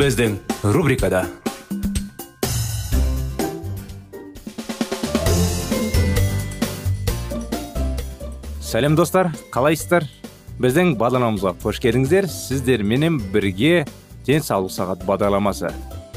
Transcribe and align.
Біздің 0.00 0.38
рубрикада 0.72 1.26
сәлем 8.64 8.96
достар 8.96 9.28
қалайсыздар 9.52 10.06
біздің 10.56 10.94
бағдарламамызға 10.96 11.52
қош 11.60 11.82
келдіңіздер 11.84 12.30
сіздерменен 12.32 13.20
бірге 13.34 13.84
денсаулық 14.24 14.72
сағат 14.72 15.04
бағдарламасы 15.04 15.74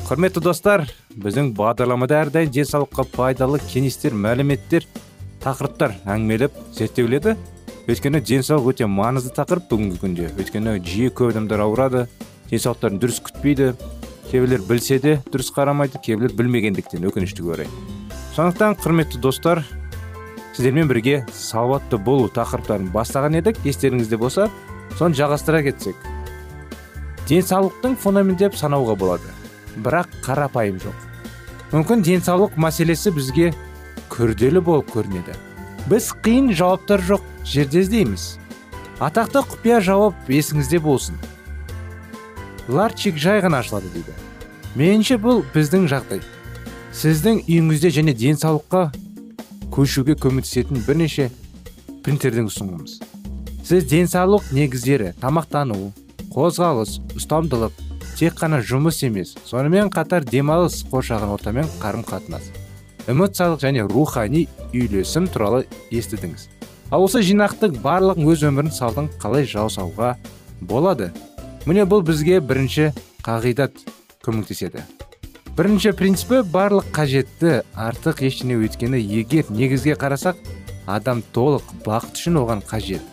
құрметті 0.08 0.48
достар 0.48 0.88
біздің 1.20 1.52
бағдарламада 1.60 2.24
әрдайым 2.24 2.56
денсаулыққа 2.56 3.10
пайдалы 3.18 3.60
кеңестер 3.68 4.16
мәліметтер 4.16 4.88
тақырыптар 5.44 6.00
әңгімелеп 6.08 6.56
зерттеледі 6.80 7.36
өйткені 7.92 8.24
денсаулық 8.32 8.78
өте 8.78 8.88
маңызды 8.88 9.36
тақырып 9.36 9.74
бүгінгі 9.74 10.06
күнде 10.06 10.36
өйткені 10.38 10.80
жиі 10.88 11.12
көп 11.12 11.36
адамдар 11.36 11.68
ауырады 11.68 12.08
денсаулықтарын 12.54 13.04
дұрыс 13.04 13.20
күтпейді 13.28 13.74
кейбіреулер 14.30 14.64
білсе 14.70 15.02
де 15.04 15.20
дұрыс 15.34 15.50
қарамайды 15.54 16.00
кейбіреулер 16.00 16.38
білмегендіктен 16.38 17.10
өкінішті 17.10 17.50
орай 17.50 17.72
сондықтан 18.38 18.78
құрметті 18.82 19.20
достар 19.22 19.66
сіздермен 20.54 20.88
бірге 20.88 21.24
салауатты 21.34 21.98
болу 21.98 22.30
тақырыптарын 22.34 22.92
бастаған 22.94 23.40
едік. 23.40 23.58
Естеріңізде 23.66 24.20
болса 24.22 24.50
соны 25.00 25.18
жалғастыра 25.18 25.64
кетсек. 25.66 25.98
Денсаулықтың 27.30 27.96
фундамент 27.98 28.42
деп 28.42 28.58
санауға 28.60 28.96
болады. 29.00 29.34
Бірақ 29.82 30.14
қарапайым 30.26 30.78
жоқ. 30.84 31.08
Мүмкін 31.74 32.06
денсаулық 32.06 32.58
мәселесі 32.62 33.14
бізге 33.16 33.50
күрделі 34.14 34.62
болып 34.62 34.94
көрінеді. 34.94 35.34
Біз 35.90 36.12
қиын 36.24 36.52
жауаптар 36.54 37.02
жоқ 37.02 37.26
жерде 37.50 37.82
іздейміз. 37.82 38.38
Атақты 39.02 39.42
құпия 39.50 39.82
жауап 39.82 40.30
есіңізде 40.30 40.80
болсын. 40.84 41.18
Ларчик 42.68 43.18
жай 43.18 43.42
ғана 43.44 43.64
ашылады 43.64 43.90
дейді. 43.94 44.14
Меніңше 44.76 45.20
бұл 45.22 45.44
біздің 45.54 45.88
жағдай. 45.92 46.22
Сіздің 46.94 47.44
үйіңізде 47.48 47.90
және 47.94 48.14
денсаулыққа 48.18 48.92
көшуге 49.74 50.14
көмектесетін 50.22 50.84
бірнеше 50.86 51.32
принтердің 52.06 52.46
ұсынымыз 52.52 53.00
сіз 53.64 53.86
денсаулық 53.88 54.52
негіздері 54.54 55.14
тамақтану 55.22 55.78
қозғалыс 56.34 56.98
ұстамдылық 57.16 57.78
тек 58.20 58.36
қана 58.38 58.60
жұмыс 58.60 59.00
емес 59.08 59.32
сонымен 59.48 59.90
қатар 59.94 60.28
демалыс 60.28 60.82
қоршаған 60.92 61.32
ортамен 61.34 61.70
қарым 61.82 62.04
қатынас 62.06 62.52
эмоциялық 63.08 63.64
және 63.64 63.88
рухани 63.88 64.46
үйлесім 64.74 65.30
туралы 65.32 65.64
естідіңіз. 65.92 66.50
Ал 66.92 67.08
осы 67.08 67.24
жинақтың 67.26 67.80
барлығын 67.84 68.30
өз 68.30 68.44
өмірін 68.48 68.72
салдың 68.76 69.10
қалай 69.24 69.48
жасауға 69.48 70.14
болады? 70.62 71.10
Міне 71.66 71.86
бұл 71.88 72.04
бізге 72.04 72.42
бірінші 72.44 72.92
қағидат 73.24 73.78
көмектеседі. 74.26 74.84
Бірінші 75.56 75.94
принципі 75.96 76.42
барлық 76.52 76.90
қажетті 76.92 77.62
артық 77.78 78.24
ештеңе 78.28 78.58
өйткені 78.60 79.00
егер 79.00 79.48
негізге 79.54 79.96
қарасақ 79.96 80.40
адам 80.90 81.24
толық 81.36 81.64
бақыт 81.86 82.20
үшін 82.20 82.42
оған 82.42 82.64
қажет. 82.68 83.06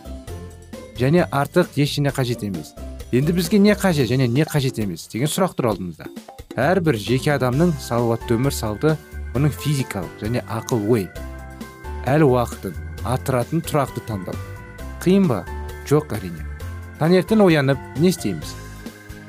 Және 0.99 1.27
артық 1.31 1.77
ештеңе 1.79 2.11
қажет 2.11 2.43
емес. 2.43 2.73
Енді 3.11 3.31
бізге 3.37 3.59
не 3.59 3.75
қажет 3.75 4.11
және 4.11 4.27
не 4.27 4.43
қажет 4.43 4.83
емес 4.83 5.07
деген 5.07 5.31
сұрақ 5.31 5.55
тұр 5.55 5.71
алдымызда. 5.71 6.11
Әрбір 6.59 6.99
жеке 6.99 7.31
адамның 7.37 7.75
салауатты 7.79 8.35
өмір 8.35 8.51
салты 8.51 8.97
оның 9.35 9.55
физикалық 9.63 10.23
және 10.25 10.43
ақыл 10.51 10.87
ой 10.91 11.07
әл 12.09 12.27
уақытын 12.27 12.75
атыратын 13.07 13.63
тұрақты 13.63 14.03
таңдау. 14.07 14.35
Қиын 15.03 15.27
ба? 15.31 15.43
Жоқ 15.87 16.17
әрине. 16.17 16.50
Таңертең 17.01 17.41
оянып 17.41 17.79
не 17.97 18.11
істейміз? 18.13 18.53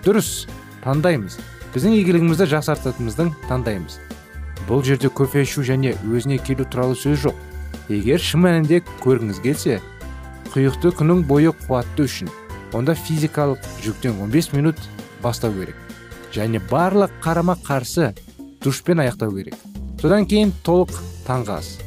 Дұрыс 0.05 0.45
таңдаймыз 0.85 1.39
біздің 1.73 1.95
игілігімізді 2.03 2.51
жақсартатынымыздың 2.53 3.31
таңдаймыз 3.49 3.97
бұл 4.69 4.83
жерде 4.85 5.09
кофе 5.09 5.47
ішу 5.47 5.65
және 5.65 5.95
өзіне 6.05 6.37
келу 6.45 6.67
туралы 6.69 6.95
сөз 6.99 7.25
жоқ. 7.25 7.39
Егер 7.89 8.21
шын 8.21 8.45
мәнінде 8.45 8.83
көргіңіз 9.03 9.41
келсе 9.43 9.81
құйықты 10.53 10.93
күнің 10.99 11.25
бойы 11.27 11.55
қуатты 11.65 12.05
үшін 12.05 12.29
онда 12.77 12.95
физикалық 12.95 13.65
жүктен 13.85 14.21
15 14.21 14.53
минут 14.53 14.77
бастау 15.23 15.53
керек. 15.57 15.77
Және 16.33 16.61
барлық 16.71 17.17
қарама 17.25 17.57
қарсы 17.57 18.13
душпен 18.61 19.01
аяқтау 19.01 19.33
керек. 19.33 19.57
Содан 20.01 20.29
кейін 20.29 20.53
толық 20.65 20.93
таңғы 21.27 21.57
ас. 21.57 21.79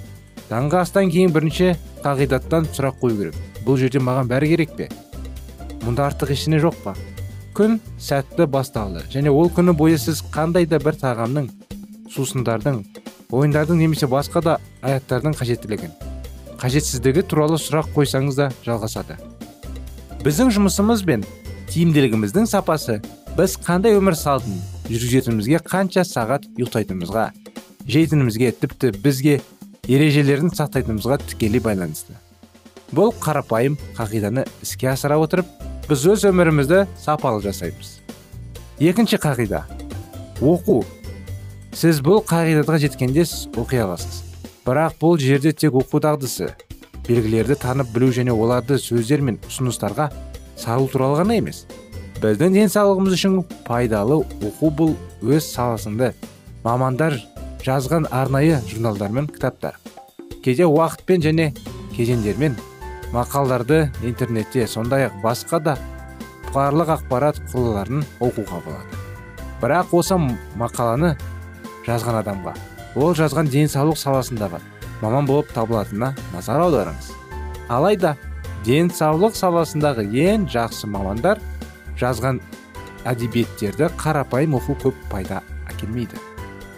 Таңғы 0.49 0.81
астан 0.81 1.13
кейін 1.13 1.33
бірінші 1.33 1.75
қағидаттан 2.03 2.69
сұрақ 2.73 3.01
қою 3.01 3.17
керек. 3.21 3.41
Бұл 3.65 3.79
жерде 3.81 4.01
маған 4.01 4.29
бәрі 4.29 4.51
керек 4.55 4.75
пе? 4.77 4.89
Мұнда 5.85 6.09
артық 6.09 6.33
ештеңе 6.33 6.59
жоқ 6.63 6.77
па 6.83 6.95
күн 7.55 7.77
сәтті 8.01 8.47
басталды 8.51 9.03
және 9.13 9.31
ол 9.31 9.51
күні 9.53 9.75
бойы 9.77 9.99
сіз 10.01 10.23
қандай 10.33 10.65
да 10.67 10.79
бір 10.81 10.97
тағамның 10.99 11.47
сусындардың 12.11 12.81
ойындардың 13.35 13.79
немесе 13.79 14.09
басқа 14.09 14.41
да 14.43 14.57
аяттардың 14.81 15.37
қажеттілігін 15.39 15.93
қажетсіздігі 16.61 17.25
туралы 17.29 17.59
сұрақ 17.61 17.91
қойсаңыз 17.95 18.39
да 18.39 18.49
жалғасады 18.65 19.17
біздің 20.25 20.53
жұмысымыз 20.57 21.05
бен 21.07 21.25
тиімділігіміздің 21.71 22.49
сапасы 22.49 22.99
біз 23.37 23.57
қандай 23.65 23.97
өмір 23.99 24.17
салтын 24.19 24.57
жүргізетінімізге 24.89 25.61
қанша 25.67 26.05
сағат 26.07 26.47
ұйықтайтынымызға 26.55 27.29
жейтінімізге 27.85 28.51
тіпті 28.61 28.93
бізге 29.03 29.39
ережелерін 29.87 30.53
сақтайтынымызға 30.55 31.19
тікелей 31.25 31.63
байланысты 31.63 32.17
бұл 32.95 33.13
қарапайым 33.21 33.77
қағиданы 33.97 34.45
іске 34.63 34.93
асыра 34.93 35.19
отырып 35.21 35.64
біз 35.85 36.03
өз 36.09 36.23
өмірімізді 36.25 36.79
сапалы 36.97 37.43
жасаймыз 37.43 37.99
екінші 38.81 39.19
қағида 39.21 39.59
оқу 40.41 40.79
сіз 41.77 41.99
бұл 42.01 42.23
қағидаға 42.25 42.79
жеткенде 42.81 43.21
оқи 43.61 43.83
аласыз 43.83 44.23
бірақ 44.65 44.97
бұл 45.03 45.19
жерде 45.21 45.53
тек 45.53 45.77
оқу 45.77 46.01
дағдысы 46.01 46.49
белгілерді 47.05 47.59
танып 47.61 47.93
білу 47.93 48.09
және 48.17 48.33
оларды 48.33 48.79
сөздер 48.81 49.21
мен 49.21 49.37
ұсыныстарға 49.45 50.09
салу 50.57 50.89
туралы 50.89 51.21
ғана 51.21 51.37
емес 51.37 51.67
біздің 52.17 52.57
денсаулығымыз 52.57 53.17
үшін 53.19 53.39
пайдалы 53.67 54.23
оқу 54.41 54.73
бұл 54.81 54.95
өз 55.21 55.51
саласында 55.53 56.15
мамандар 56.65 57.19
жазған 57.61 58.09
арнайы 58.09 58.57
журналдар 58.71 59.13
мен 59.13 59.29
кітаптар 59.29 59.77
кейде 60.41 60.65
уақытпен 60.65 61.21
және 61.29 61.51
кезеңдермен 61.93 62.57
мақалдарды 63.13 63.89
интернетте 64.03 64.67
сондай 64.67 65.07
ақ 65.07 65.19
басқа 65.23 65.59
да 65.59 65.77
барлық 66.53 66.93
ақпарат 66.95 67.41
құрылғыларын 67.51 68.05
оқуға 68.19 68.61
болады. 68.65 69.01
Бірақ 69.61 69.93
осы 69.97 70.17
мақаланы 70.59 71.15
жазған 71.85 72.21
адамға 72.21 72.55
ол 72.95 73.15
жазған 73.17 73.49
денсаулық 73.51 73.99
саласындағы 73.99 74.61
маман 75.01 75.27
болып 75.27 75.51
табылатынына 75.53 76.13
назар 76.33 76.63
аударыңыз. 76.65 77.11
Алайда 77.69 78.15
денсаулық 78.65 79.35
саласындағы 79.37 80.07
ең 80.09 80.47
жақсы 80.51 80.87
мамандар 80.89 81.41
жазған 81.99 82.41
әдебиеттерді 83.05 83.91
қарапайым 83.99 84.57
оқу 84.57 84.77
көп 84.81 85.01
пайда 85.11 85.41
әкелмейді. 85.69 86.17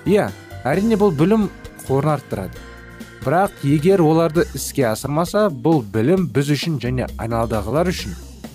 Иә 0.06 0.30
әрине 0.68 0.98
бұл 1.00 1.14
білім 1.16 1.48
қорын 1.88 2.18
арттырады. 2.18 2.67
Бірақ 3.28 3.60
егер 3.68 4.00
оларды 4.00 4.46
іске 4.56 4.86
асырмаса 4.88 5.50
бұл 5.52 5.82
білім 5.92 6.30
біз 6.32 6.48
үшін 6.54 6.78
және 6.80 7.10
айналадағылар 7.20 7.90
үшін 7.92 8.14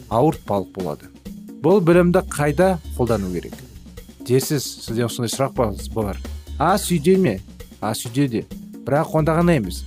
ауыртпалық 0.08 0.70
болады. 0.72 1.10
Бұл 1.60 1.82
білімді 1.84 2.22
қайда 2.32 2.78
қолдану 2.96 3.28
керек? 3.34 3.52
Дерсіз 4.24 4.64
сізде 4.86 5.04
осындай 5.04 5.28
сұрақ 5.28 5.52
бар 5.92 6.16
ас 6.58 6.86
үйде 6.88 7.18
ме? 7.18 7.34
Ас 7.82 8.06
үйде 8.06 8.28
де. 8.28 8.42
Бірақ 8.86 9.12
онда 9.18 9.34
ғана 9.36 9.58
емес. 9.60 9.82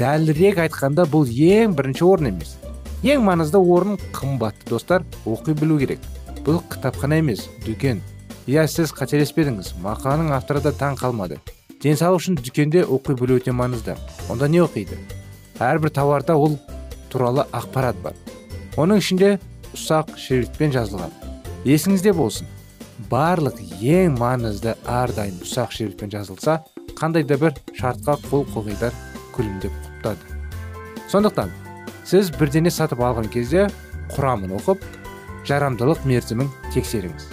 Дәлірек 0.00 0.62
айтқанда 0.64 1.04
бұл 1.12 1.28
ең 1.28 1.76
бірінші 1.76 2.04
орын 2.08 2.30
емес. 2.32 2.56
Ең 3.04 3.28
маңызды 3.28 3.60
орын 3.60 4.00
қымбатты 4.16 4.70
достар 4.70 5.04
оқи 5.26 5.52
білу 5.52 5.76
керек. 5.84 6.00
Бұл 6.46 6.62
кітапхана 6.72 7.20
емес 7.20 7.44
дүкен. 7.66 8.00
Иә 8.48 8.64
сіз 8.72 8.96
қателеспедіңіз. 8.96 9.74
Мақаланың 9.84 10.32
авторы 10.32 10.64
да 10.64 10.72
таң 10.72 10.96
қалмады. 10.96 11.42
Денсаулық 11.82 12.18
үшін 12.18 12.38
дүкенде 12.42 12.82
оқи 12.82 13.14
білу 13.18 13.36
өте 13.38 13.52
маңызды. 13.54 13.94
Онда 14.30 14.48
не 14.50 14.58
оқиды? 14.64 14.98
Әрбір 15.62 15.92
тауарда 15.94 16.34
ол 16.34 16.58
туралы 17.12 17.44
ақпарат 17.54 17.98
бар. 18.02 18.16
Оның 18.76 18.98
ішінде 18.98 19.36
ұсақ 19.76 20.16
шрифтпен 20.18 20.74
жазылған. 20.74 21.14
Есіңізде 21.68 22.14
болсын. 22.18 22.50
Барлық 23.10 23.60
ең 23.78 24.18
маңызды 24.18 24.74
әрдайым 24.90 25.38
ұсақ 25.46 25.74
шрифтпен 25.76 26.10
жазылса 26.10 26.58
қандай 26.98 27.22
да 27.22 27.38
бір 27.38 27.54
шартқа 27.78 28.18
қол 28.26 28.42
қойғандар 28.50 28.94
күлімдеп 29.36 29.74
құптады. 29.86 30.34
Сондықтан 31.08 31.54
сіз 32.04 32.32
бірдене 32.34 32.74
сатып 32.74 33.04
алған 33.06 33.30
кезде 33.30 33.68
құрамын 34.16 34.58
оқып 34.58 34.82
жарамдылық 35.46 36.02
мерзімін 36.10 36.50
тексеріңіз. 36.74 37.30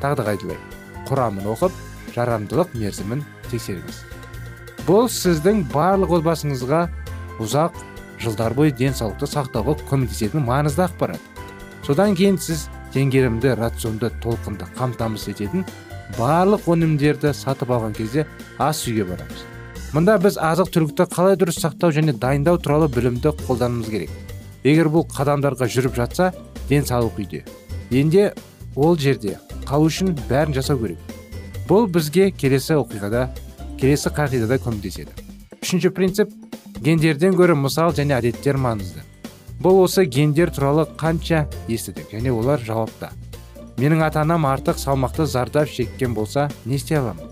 Тағы 0.00 0.22
да 0.22 0.28
қайталаймын 0.30 1.06
құрамын 1.10 1.50
оқып 1.56 1.82
жарамдылық 2.14 2.76
мерзімін 2.78 3.24
тексеріңіз. 3.52 4.02
Бұл 4.88 5.06
сіздің 5.12 5.66
барлық 5.72 6.16
отбасыңызға 6.18 6.82
ұзақ 7.42 7.78
жылдар 8.22 8.54
бойы 8.56 8.72
денсаулықты 8.74 9.28
сақтауға 9.30 9.76
көмектесетін 9.90 10.44
маңызды 10.46 10.86
ақпарат. 10.88 11.20
Содан 11.86 12.16
кейін 12.18 12.38
сіз 12.38 12.68
теңгерімді 12.94 13.54
рационды 13.58 14.10
толқынды 14.22 14.66
қамтамасыз 14.76 15.32
ететін 15.32 15.64
барлық 16.18 16.68
өнімдерді 16.74 17.32
сатып 17.34 17.72
алған 17.72 17.94
кезде 17.96 18.26
ас 18.58 18.84
үйге 18.86 19.06
барамыз. 19.08 19.46
Мында 19.92 20.16
біз 20.22 20.38
азық 20.40 20.70
түлікті 20.72 21.06
қалай 21.12 21.38
дұрыс 21.40 21.58
сақтау 21.60 21.92
және 21.92 22.14
дайындау 22.16 22.58
туралы 22.58 22.88
білімді 22.92 23.34
қолдануымыз 23.46 23.90
керек. 23.92 24.10
Егер 24.64 24.88
бұл 24.92 25.06
қадамдарға 25.10 25.68
жүріп 25.68 25.96
жатса 25.96 26.30
денсаулық 26.68 27.18
үйде. 27.20 27.42
Енді 27.90 28.30
ол 28.76 28.96
жерде 28.96 29.38
қалу 29.68 29.90
үшін 29.90 30.14
бәрін 30.30 30.54
жасау 30.56 30.78
керек. 30.80 30.98
Бұл 31.68 31.88
бізге 31.92 32.30
келесі 32.30 32.78
оқиғада 32.78 33.28
келесі 33.82 34.12
қағидада 34.14 34.60
көмектеседі. 34.62 35.10
Үшінші 35.58 35.90
принцип 35.90 36.30
гендерден 36.78 37.34
гөрі 37.34 37.56
мысал 37.58 37.90
және 37.96 38.14
әдеттер 38.14 38.54
маңызды. 38.54 39.02
Бұл 39.58 39.82
осы 39.82 40.04
гендер 40.06 40.52
туралы 40.54 40.86
қанша 40.98 41.48
естідік 41.66 42.14
және 42.14 42.30
олар 42.30 42.62
жауапта 42.62 43.10
менің 43.78 44.04
ата 44.06 44.20
анам 44.22 44.46
артық 44.46 44.78
салмақты 44.78 45.26
зардап 45.26 45.68
шеккен 45.68 46.14
болса 46.14 46.48
не 46.64 46.76
істей 46.76 46.98
аламын? 46.98 47.26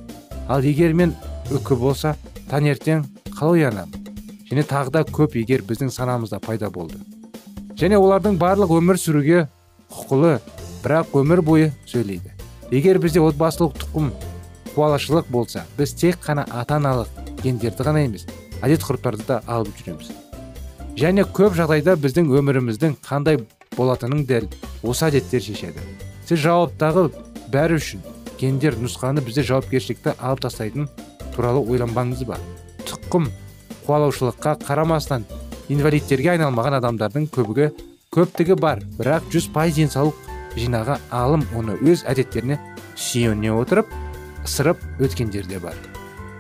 Ал 0.49 0.64
егер 0.67 0.94
мен 0.94 1.14
үкі 1.50 1.76
болса 1.79 2.17
таңертең 2.50 3.05
қалай 3.37 3.69
оянамын? 3.69 4.08
Және 4.50 4.64
тағы 4.67 4.91
да 4.97 5.05
көп 5.06 5.37
егер 5.38 5.62
біздің 5.62 5.93
санамызда 5.94 6.41
пайда 6.43 6.70
болды. 6.70 6.99
Және 7.79 7.99
олардың 8.00 8.38
барлық 8.41 8.75
өмір 8.81 8.99
сүруге 8.99 9.47
құқылы 9.93 10.41
бірақ 10.82 11.14
өмір 11.14 11.43
бойы 11.47 11.70
сөйлейді. 11.87 12.35
Егер 12.70 12.99
бізде 12.99 13.23
отбасылық 13.23 13.79
тұқым 13.85 14.11
қуалашылық 14.80 15.28
болса 15.28 15.66
біз 15.76 15.92
тек 15.92 16.16
қана 16.24 16.46
ата 16.56 16.78
аналық 16.78 17.08
гендерді 17.42 17.84
ғана 17.84 18.00
емес 18.06 18.24
әдет 18.64 18.80
ғұрыптарды 18.86 19.26
да 19.28 19.42
алып 19.46 19.76
жүреміз. 19.76 20.08
Және 20.96 21.26
көп 21.36 21.52
жағдайда 21.58 21.98
біздің 22.00 22.30
өміріміздің 22.40 22.96
қандай 23.04 23.42
болатынын 23.76 24.24
дәл 24.24 24.48
осы 24.80 25.10
әдеттер 25.10 25.44
шешеді. 25.44 25.84
Сіз 26.24 26.40
жауаптағы 26.46 27.10
бәрі 27.52 27.76
үшін 27.76 28.00
гендер 28.40 28.78
нұсқаны 28.80 29.20
бізде 29.24 29.44
жауапкершілікті 29.50 30.16
алып 30.16 30.44
тастайтын 30.46 30.88
туралы 31.36 31.60
ойланбаңыз 31.60 32.24
ба? 32.24 32.40
Тұқым 32.88 33.28
қуалаушылыққа 33.84 34.58
қарамастан 34.64 35.28
инвалидтерге 35.68 36.38
айналмаған 36.38 36.80
адамдардың 36.80 37.28
көбігі 37.36 37.72
көптігі 38.16 38.56
бар 38.56 38.80
бірақ 38.96 39.28
жүз 39.32 39.52
пайыз 39.52 39.76
денсаулық 39.76 40.28
жинағы 40.56 40.96
алым 41.12 41.44
оны 41.56 41.76
өз 41.84 42.06
әдеттеріне 42.08 42.58
сүйене 42.96 43.52
отырып 43.54 43.92
ысырып 44.50 44.82
өткендер 44.99 45.47
де 45.47 45.61
бар. 45.62 45.76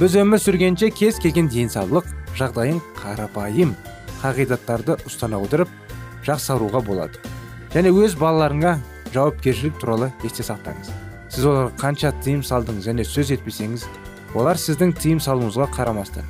Біз 0.00 0.16
өмір 0.18 0.40
сүргенше 0.42 0.90
кез 0.90 1.20
келген 1.22 1.46
денсаулық 1.52 2.08
жағдайын 2.38 2.80
қарапайым 2.98 3.76
қағидаттарды 4.20 4.96
ұстана 5.06 5.38
отырып 5.38 5.70
жақсаруға 6.26 6.82
болады. 6.82 7.20
Және 7.70 7.92
өз 7.94 8.16
балаларыңа 8.18 8.78
жауапкершілік 9.14 9.78
туралы 9.78 10.10
есте 10.24 10.42
сақтаңыз. 10.42 10.90
Сіз 11.30 11.46
оларға 11.46 11.76
қанша 11.78 12.10
тыйым 12.24 12.42
салдыңыз 12.42 12.90
және 12.90 13.06
сөз 13.06 13.30
етпесеңіз 13.36 13.86
олар 14.34 14.58
сіздің 14.58 14.96
тыйым 14.98 15.22
салуыңызға 15.22 15.70
қарамастан 15.76 16.26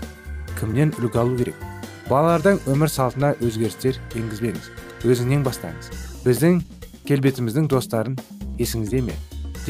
кімнен 0.61 0.93
үлгі 1.01 1.23
алу 1.23 1.41
керек? 1.41 1.57
Балалардың 2.11 2.61
өмір 2.69 2.93
салтына 2.93 3.33
өзгерістер 3.41 3.97
енгізбеңіз 4.19 4.69
өзіңнен 5.09 5.47
бастаңыз. 5.47 5.93
Біздің 6.27 6.61
келбетіміздің 7.09 7.71
достарын 7.73 8.19
есіңізде 8.61 9.07
ме? 9.07 9.17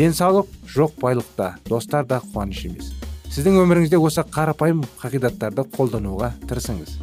Денсаулық 0.00 0.46
жоқ 0.64 0.94
байлықта. 0.96 1.56
Достар 1.68 2.06
да 2.08 2.22
қуаныш 2.32 2.64
емес. 2.64 2.86
Сіздің 3.28 3.58
өміріңізде 3.60 3.98
осы 4.00 4.22
қарапайым 4.24 4.80
қағидаттарды 4.96 5.66
қолдануға 5.74 6.30
тырысыңыз. 6.48 6.94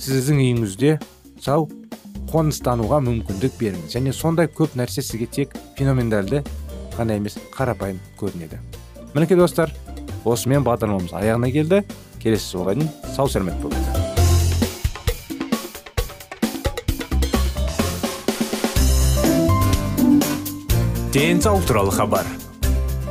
Сіздің 0.00 0.40
үйіңізде 0.40 0.94
сау 1.44 1.66
қоныстануға 2.32 3.02
мүмкіндік 3.04 3.58
беріңіз. 3.60 3.92
Және 3.92 4.14
сондай 4.16 4.48
көп 4.48 4.72
нәрсе 4.72 5.04
сізге 5.04 5.28
тек 5.28 5.52
феноменальды 5.76 6.40
ғана 6.96 7.18
емес 7.20 7.36
қарапайым 7.52 8.00
көрінеді. 8.16 8.56
Мінекей 9.12 9.36
достар 9.36 9.74
осымен 10.24 10.64
бағдарламамыз 10.64 11.12
аяғына 11.12 11.52
келді. 11.52 11.82
Келесі 12.24 12.56
жолға 12.56 12.78
дейін 12.80 12.88
сау 13.12 13.28
сәлемет 13.28 13.60
болыңыздар. 13.60 14.00
Денсаулық 21.12 21.68
туралы 21.68 21.92
хабар. 21.92 22.26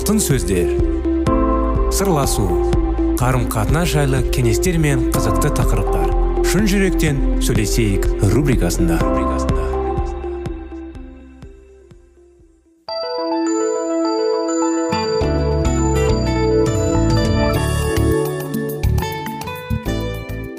Алтын 0.00 0.16
сөздер. 0.16 0.70
Сырласу 1.92 2.46
қарым 3.20 3.42
қатынас 3.52 3.90
жайлы 3.92 4.22
кеңестер 4.32 4.78
мен 4.80 5.10
қызықты 5.12 5.50
тақырыптар. 5.58 6.14
Шын 6.48 6.64
жүректен 6.70 7.18
сөйлесейік 7.44 8.06
рубрикасында. 8.32 8.96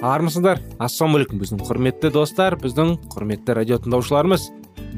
Армысыздар 0.06 0.62
ассалаумағалейкум 0.78 1.42
біздің 1.42 1.66
құрметті 1.66 2.14
достар 2.14 2.60
біздің 2.62 2.94
құрметті 3.16 3.58
радио 3.58 3.82
тыңдаушыларымыз. 3.82 4.52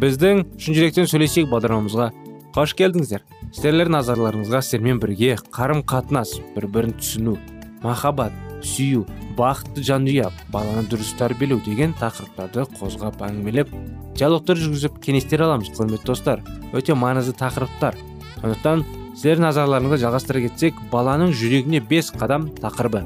Біздің 0.04 0.46
шын 0.60 0.80
жүректен 0.82 1.08
сөйлесейік 1.08 1.48
бағдарламамызға. 1.54 2.12
Қош 2.60 2.76
келдіңіздер. 2.76 3.24
Сіздерлер 3.54 3.92
назарларыңызға 3.94 4.64
сіздермен 4.66 4.98
бірге 5.02 5.36
қарым 5.54 5.84
қатынас 5.86 6.32
бір 6.56 6.66
бірін 6.74 6.96
түсіну 6.98 7.36
махаббат 7.84 8.34
сүю 8.66 9.04
бақытты 9.38 9.84
жанұя 9.86 10.32
баланы 10.54 10.88
дұрыс 10.90 11.12
тәрбиелеу 11.20 11.62
деген 11.66 11.94
тақырыптарды 12.00 12.66
қозғап 12.80 13.22
әңгімелеп 13.28 13.70
диалогтар 14.18 14.58
жүргізіп 14.58 14.98
кеңестер 15.06 15.46
аламыз 15.46 15.70
құрметті 15.78 16.10
достар. 16.10 16.42
Өте 16.74 16.98
маңызды 16.98 17.36
тақырыптар. 17.38 17.98
Сондықтан 18.40 18.84
сіздер 19.14 19.42
назарларыңызға 19.46 20.02
жалғастыра 20.08 20.44
кетсек 20.48 20.82
баланың 20.92 21.34
жүрегіне 21.38 21.84
бес 21.90 22.10
қадам 22.14 22.50
тақырыбы. 22.58 23.06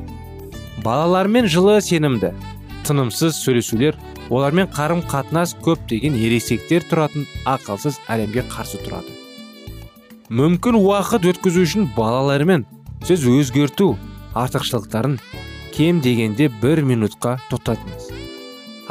Балалармен 0.83 1.51
жылы 1.51 1.81
сенімді 1.83 2.31
тынымсыз 2.87 3.39
сөйлесулер 3.43 3.99
олармен 4.29 4.71
қарым 4.71 5.03
қатынас 5.11 5.57
көптеген 5.63 6.15
ересектер 6.15 6.87
тұратын 6.87 7.27
ақылсыз 7.47 7.99
әлемге 8.07 8.47
қарсы 8.51 8.79
тұрады. 8.83 9.26
Мүмкін 10.27 10.75
уақыт 10.75 11.23
өткізу 11.29 11.61
үшін 11.63 11.85
балалармен 11.95 12.65
сіз 13.07 13.21
өзгерту 13.31 13.93
артықшылықтарын 14.35 15.13
кем 15.71 16.01
дегенде 16.03 16.49
бір 16.51 16.81
минутқа 16.83 17.37
тоқтатыңыз. 17.47 18.09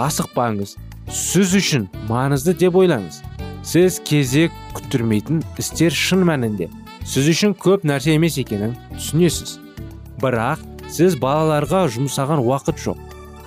Асықпаңыз. 0.00 0.76
Сіз 1.12 1.52
үшін 1.58 1.84
маңызды 2.08 2.54
деп 2.56 2.78
ойлаңыз. 2.80 3.18
Сіз 3.60 3.98
кезек 4.08 4.54
күттірмейтін 4.78 5.42
істер 5.60 5.92
шын 5.92 6.24
мәнінде. 6.24 6.70
Сіз 7.04 7.28
үшін 7.34 7.52
көп 7.52 7.84
нәрсе 7.84 8.16
емес 8.16 8.40
екенін 8.40 8.72
түсінесіз. 8.94 9.58
Бірақ 10.22 10.64
сіз 10.88 11.18
балаларға 11.20 11.84
жұмсаған 11.98 12.40
уақыт 12.48 12.80
жоқ. 12.80 12.96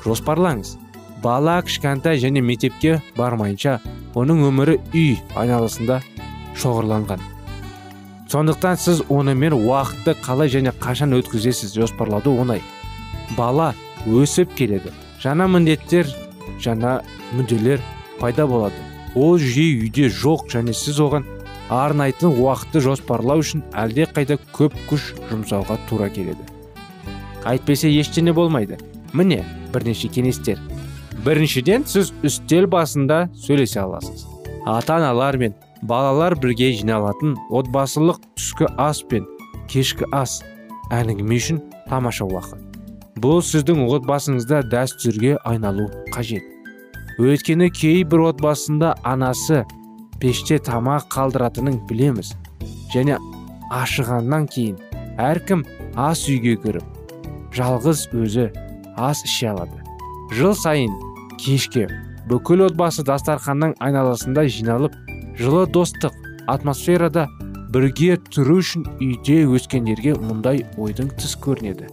Жоспарлаңыз. 0.05 0.75
Бала 1.25 1.57
кішкентай 1.65 2.21
және 2.21 2.45
мектепке 2.45 2.99
бармайынша 3.17 3.79
оның 4.13 4.45
өмірі 4.51 4.77
үй 4.93 5.17
айналасында 5.33 6.03
шоғырланған. 6.53 7.38
Сондықтан 8.29 8.77
сіз 8.77 9.01
онымен 9.09 9.55
уақытты 9.57 10.13
қалай 10.21 10.51
және 10.53 10.73
қашан 10.77 11.15
өткізесіз 11.17 11.73
жоспарлауды 11.73 12.29
оңай. 12.29 12.61
Бала 13.37 13.73
өсіп 14.05 14.53
келеді. 14.57 14.93
Жаңа 15.21 15.47
міндеттер 15.49 16.07
жаңа 16.61 16.99
мүдделер 17.33 17.81
пайда 18.19 18.45
болады. 18.47 18.77
Ол 19.15 19.39
жүйе 19.41 19.81
үйде 19.81 20.11
жоқ 20.13 20.45
және 20.53 20.75
сіз 20.77 20.99
оған 21.01 21.25
арнайтын 21.73 22.35
уақытты 22.37 22.83
жоспарлау 22.85 23.41
үшін 23.41 23.63
әлде 23.73 24.05
қайда 24.13 24.37
көп 24.53 24.77
күш 24.89 25.13
жұмсауға 25.31 25.79
тура 25.89 26.09
келеді. 26.13 26.45
Әйтпесе 27.49 27.89
ештеңе 27.89 28.33
болмайды. 28.37 28.77
Міне 29.13 29.41
бірнеше 29.73 30.09
кеңестер. 30.13 30.61
Біріншіден 31.25 31.87
сіз 31.89 32.13
үстел 32.23 32.69
басында 32.69 33.25
сөйлесе 33.33 33.81
аласыз. 33.81 34.27
Ата 34.65 34.99
аналар 34.99 35.37
мен 35.37 35.55
балалар 35.81 36.35
бірге 36.39 36.71
жиналатын 36.75 37.35
отбасылық 37.49 38.19
түскі 38.37 38.67
ас 38.77 39.01
пен 39.09 39.27
кешкі 39.71 40.07
ас 40.15 40.39
әңгіме 40.91 41.39
үшін 41.39 41.61
тамаша 41.89 42.27
уақыт. 42.27 42.59
Бұл 43.19 43.41
сіздің 43.43 43.85
отбасыңызда 43.87 44.61
дәстүрге 44.71 45.37
айналу 45.47 45.89
қажет. 46.13 46.43
Өйткені 47.19 47.69
кейбір 47.75 48.29
отбасында 48.29 48.93
анасы 49.03 49.65
пеште 50.19 50.59
тамақ 50.59 51.09
қалдыратынын 51.13 51.81
білеміз. 51.89 52.33
Және 52.93 53.19
ашығаннан 53.75 54.47
кейін 54.51 54.79
әркім 55.19 55.65
ас 55.99 56.25
үйге 56.31 56.55
кіріп 56.63 57.53
жалғыз 57.55 58.07
өзі 58.15 58.49
ас 58.97 59.23
іше 59.27 59.51
алады. 59.51 59.83
Жыл 60.35 60.55
сайын 60.55 60.95
кешке 61.41 61.87
бүкіл 62.29 62.67
отбасы 62.67 63.03
дастарханның 63.05 63.75
айналасында 63.83 64.45
жиналып 64.47 64.95
жылы 65.39 65.65
достық 65.71 66.15
атмосферада 66.51 67.27
бірге 67.73 68.17
тұру 68.29 68.59
үшін 68.61 68.85
үйде 68.99 69.41
өскендерге 69.47 70.15
мұндай 70.19 70.65
ойдың 70.77 71.13
түс 71.19 71.37
көрінеді. 71.41 71.89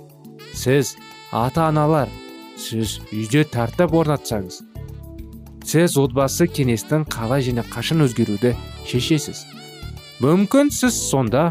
Сіз 0.56 0.96
ата 1.32 1.68
аналар 1.70 2.10
сіз 2.58 2.98
үйде 3.12 3.44
тәртіп 3.52 3.94
орнатсаңыз 4.00 4.62
сіз 5.66 5.96
отбасы 5.98 6.46
кеңестің 6.46 7.04
қалай 7.10 7.42
және 7.42 7.64
қашан 7.66 8.04
өзгеруді 8.04 8.52
шешесіз. 8.86 9.42
Мүмкін 10.22 10.70
сіз 10.70 10.94
сонда 11.08 11.48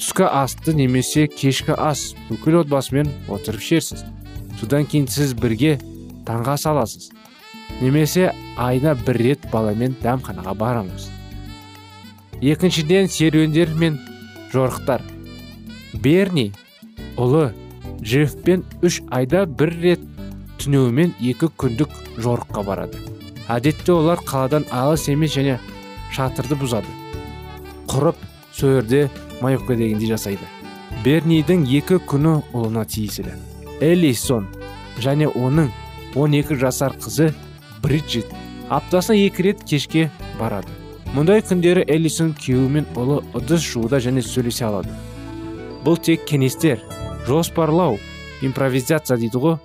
түскі 0.00 0.26
асты 0.26 0.74
немесе 0.74 1.28
кешкі 1.30 1.76
ас 1.78 2.12
бүкіл 2.28 2.60
отбасымен 2.64 3.10
отырып 3.30 3.62
ішерсіз. 3.62 4.02
Содан 4.58 4.88
кейін 4.90 5.06
сіз 5.06 5.36
бірге 5.38 5.76
таңға 6.26 6.56
саласыз. 6.58 7.12
Немесе 7.80 8.32
айына 8.56 8.94
бір 9.06 9.18
рет 9.22 9.48
баламен 9.52 9.96
дәмханаға 10.02 10.54
барамыз. 10.58 11.08
Екіншіден 12.42 13.08
серуендер 13.08 13.72
мен 13.78 13.98
жорықтар. 14.52 15.02
Берни 15.94 16.50
ұлы 17.16 17.52
джеффпен 18.02 18.64
үш 18.82 19.00
айда 19.10 19.44
бір 19.46 19.74
рет 19.82 20.02
түнеуімен 20.62 21.14
екі 21.20 21.48
күндік 21.58 21.92
жорыққа 22.18 22.64
барады. 22.66 22.98
Әдетте 23.50 23.92
олар 23.94 24.20
қаладан 24.26 24.66
алыс 24.70 25.08
емес 25.12 25.34
және 25.36 25.58
шатырды 26.14 26.58
бұзады. 26.58 26.90
Құрып 27.90 28.18
сөрде 28.54 29.08
майовка 29.40 29.76
дегенде 29.76 30.10
жасайды. 30.10 30.46
Бернидің 31.04 31.64
екі 31.78 31.98
күні 32.06 32.40
ұлына 32.54 32.84
тиесілі. 32.86 33.32
Эллисон 33.82 34.46
және 35.02 35.30
оның 35.30 35.70
12 36.14 36.58
жасар 36.60 36.94
қызы 37.00 37.32
бриджит 37.82 38.26
аптасына 38.72 39.18
екі 39.18 39.48
рет 39.48 39.64
кешке 39.68 40.08
барады. 40.38 40.70
Мұндай 41.12 41.42
күндері 41.44 41.84
эллисон 41.92 42.32
күйеуі 42.38 42.70
мен 42.72 42.86
ұлы 42.96 43.20
ыдыс 43.36 43.60
жууда 43.66 44.00
және 44.00 44.22
сөйлесе 44.24 44.64
алады. 44.64 44.94
Бұл 45.84 45.98
тек 46.00 46.24
кеңестер 46.28 46.80
жоспарлау 47.26 47.98
импровизация 48.40 49.18
дейді 49.20 49.42
ғой 49.42 49.58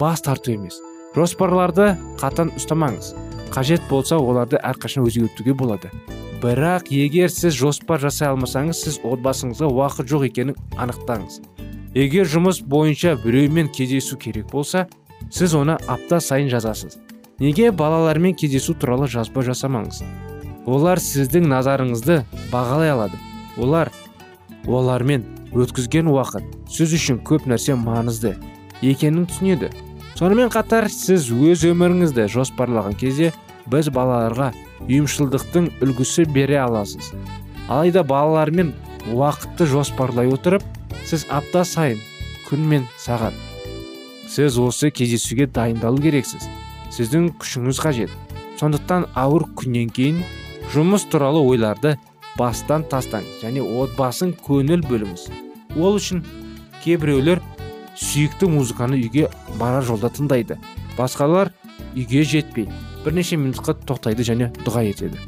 бас 0.00 0.24
тарту 0.26 0.56
емес. 0.56 0.80
Жоспарларды 1.14 1.92
қатан 2.18 2.50
ұстамаңыз. 2.58 3.14
Қажет 3.54 3.86
болса 3.88 4.18
оларды 4.18 4.58
әрқашан 4.58 5.06
өзгертуге 5.06 5.54
болады. 5.54 5.92
Бірақ 6.42 6.90
егер 6.94 7.30
сіз 7.32 7.56
жоспар 7.58 8.02
жасай 8.02 8.28
алмасаңыз 8.32 8.82
сіз 8.84 9.00
отбасыңызға 9.06 9.70
уақыт 9.70 10.10
жоқ 10.10 10.28
екенін 10.28 10.58
анықтаңыз. 10.78 11.40
Егер 11.94 12.28
жұмыс 12.30 12.60
бойынша 12.62 13.16
біреумен 13.24 13.70
кездесу 13.74 14.18
керек 14.18 14.50
болса 14.52 14.86
сіз 15.30 15.54
оны 15.58 15.78
апта 15.86 16.20
сайын 16.20 16.50
жазасыз. 16.52 16.98
Неге 17.38 17.70
балалармен 17.70 18.34
кездесу 18.34 18.74
туралы 18.74 19.06
жазба 19.08 19.44
жасамаңыз? 19.46 20.02
Олар 20.66 20.98
сіздің 20.98 21.46
назарыңызды 21.48 22.24
бағалай 22.52 22.90
алады. 22.92 23.18
Олар 23.56 23.92
олармен 24.66 25.24
өткізген 25.54 26.10
уақыт 26.10 26.44
сіз 26.68 26.94
үшін 26.98 27.20
көп 27.24 27.46
нәрсе 27.48 27.76
маңызды 27.78 28.34
екенін 28.82 29.28
түсінеді. 29.30 29.70
Сонымен 30.18 30.50
қатар 30.52 30.90
сіз 30.90 31.30
өз 31.30 31.64
өміріңізді 31.70 32.26
жоспарлаған 32.34 32.98
кезде 32.98 33.32
біз 33.70 33.88
балаларға 33.94 34.50
ұйымшылдықтың 34.88 35.70
үлгісі 35.84 36.26
бере 36.34 36.58
аласыз. 36.64 37.12
Алайда 37.68 38.02
балалармен 38.02 38.74
уақытты 39.14 39.66
жоспарлай 39.70 40.28
отырып 40.32 40.64
сіз 41.06 41.28
апта 41.30 41.64
сайын 41.64 42.02
күн 42.48 42.66
мен 42.66 42.88
сағат 42.98 43.36
сіз 44.28 44.58
осы 44.60 44.90
кездесуге 44.90 45.46
дайындалу 45.46 46.02
керексіз. 46.02 46.44
Сіздің 46.94 47.32
күшіңіз 47.40 47.80
қажет. 47.82 48.12
Сондықтан 48.58 49.06
ауыр 49.14 49.46
күннен 49.58 49.90
кейін 49.94 50.22
жұмыс 50.74 51.06
туралы 51.10 51.40
ойларды 51.44 51.96
бастан 52.38 52.84
тастаңыз 52.90 53.42
және 53.42 53.62
отбасын 53.62 54.34
көңіл 54.46 54.84
бөліңіз. 54.88 55.28
Ол 55.78 55.98
үшін 55.98 56.24
кейбіреулер 56.84 57.42
сүйікті 57.98 58.50
музыканы 58.50 58.98
үйге 58.98 59.28
барар 59.58 59.84
жолда 59.86 60.10
тыңдайды. 60.14 60.58
Басқалар 60.98 61.52
үйге 61.94 62.24
жетпей 62.24 62.68
бірнеше 63.04 63.38
минутқа 63.38 63.76
тоқтайды 63.86 64.26
және 64.26 64.52
дұға 64.64 64.84
етеді. 64.90 65.18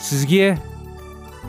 Сізге 0.00 0.56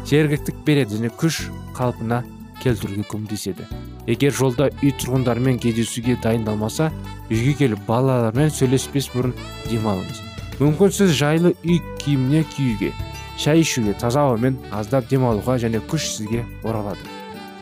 сергектік 0.06 0.64
береді 0.66 0.98
және 1.00 1.12
күш 1.18 1.48
қалпына 1.78 2.24
келтіруге 2.62 3.06
көмектеседі. 3.10 3.66
Егер 4.10 4.34
жолда 4.34 4.70
үй 4.82 4.94
тұрғындарымен 4.98 5.60
кездесуге 5.62 6.18
дайындалмаса 6.22 6.92
үйге 7.32 7.54
келіп 7.62 7.86
балалармен 7.88 8.52
сөйлеспес 8.52 9.08
бұрын 9.14 9.34
демалыңыз. 9.70 10.20
Мүмкін 10.60 10.92
сіз 10.94 11.16
жайлы 11.18 11.54
үй 11.64 11.80
киіміне 12.04 12.44
киюге 12.52 12.92
шай 13.40 13.64
ішуге 13.64 13.96
таза 13.98 14.28
ауамен 14.28 14.60
аздап 14.76 15.08
демалуға 15.10 15.58
және 15.64 15.82
күш 15.90 16.10
сізге 16.18 16.44
оралады. 16.64 17.02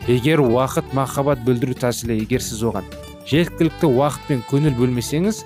Егер 0.08 0.42
уақыт 0.42 0.92
махаббат 0.96 1.44
білдіру 1.46 1.76
тәсілі 1.78 2.18
егер 2.20 2.42
сіз 2.42 2.64
оған 2.66 2.88
жеткілікті 3.30 3.88
уақыт 3.88 4.26
пен 4.28 4.42
көңіл 4.50 4.74
бөлмесеңіз 4.78 5.44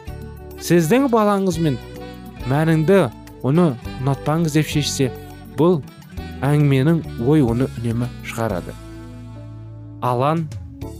сіздің 0.64 1.10
балаңызмен 1.12 1.76
мәніңді 2.48 3.00
оны 3.44 3.74
ұнатпаңыз 4.00 4.56
деп 4.56 4.70
шешсе 4.70 5.10
бұл 5.58 5.82
әңгіменің 6.44 7.02
ой 7.28 7.44
оны 7.44 7.68
үнемі 7.78 8.08
шығарады. 8.26 8.74
Алан 10.02 10.46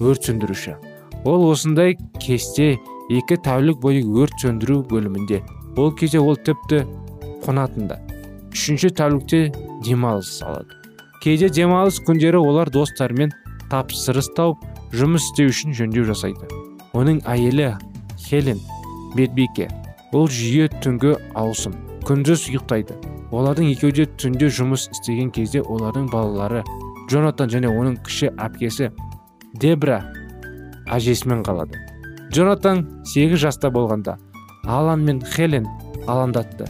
өрт 0.00 0.28
сөндіруші. 0.28 0.76
Ол 1.24 1.48
осындай 1.50 1.96
кесте 2.20 2.74
екі 3.10 3.40
тәулік 3.44 3.82
бойы 3.82 4.04
өрт 4.04 4.38
сөндіру 4.40 4.82
бөлімінде. 4.88 5.42
Ол 5.76 5.92
кезде 5.92 6.22
ол 6.22 6.36
тіпті 6.36 6.84
қонатында. 7.44 8.00
Үшінші 8.54 8.94
тәулікте 8.94 9.48
демалыс 9.84 10.38
алады 10.46 10.84
кейде 11.24 11.48
демалыс 11.48 12.02
күндері 12.04 12.36
олар 12.36 12.68
достарымен 12.68 13.30
тапсырыс 13.72 14.26
тауып 14.36 14.60
жұмыс 14.92 15.30
істеу 15.30 15.48
үшін 15.48 15.72
жөндеу 15.78 16.04
жасайды. 16.10 16.44
Оның 16.92 17.22
әйелі 17.24 17.70
хелен 18.26 18.60
медбике 19.16 19.70
ол 20.12 20.28
жүйе 20.28 20.68
түнгі 20.84 21.14
ауысым 21.40 21.78
күндіз 22.04 22.44
ұйықтайды. 22.50 22.98
Олардың 23.32 23.70
екеуі 23.72 23.96
де 23.96 24.06
түнде 24.20 24.50
жұмыс 24.52 24.90
істеген 24.92 25.32
кезде 25.32 25.64
олардың 25.64 26.10
балалары 26.12 26.60
джонатан 27.08 27.48
және 27.56 27.72
оның 27.72 27.96
кіші 28.04 28.28
әпкесі 28.36 28.92
дебра 29.56 30.02
әжесімен 30.92 31.40
қалады. 31.48 31.80
Джонатан 32.30 32.84
8 33.04 33.36
жаста 33.36 33.70
болғанда 33.70 34.16
алан 34.64 35.04
мен 35.04 35.20
хелен 35.20 35.66
аландатты 36.06 36.68